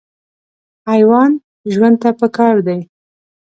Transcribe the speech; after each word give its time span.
حیوان 0.89 1.31
ژوند 1.73 1.95
ته 2.01 2.09
پکار 2.19 2.55
دی. 2.67 2.79